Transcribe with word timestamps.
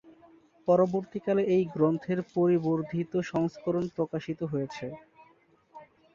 পরবর্তী 0.67 1.19
কালে 1.25 1.43
এই 1.55 1.63
গ্রন্থের 1.73 2.19
পরিবর্ধিত 2.35 3.11
সংস্করণ 3.31 3.85
প্রকাশিত 3.95 4.39
হয়েছে। 4.51 4.85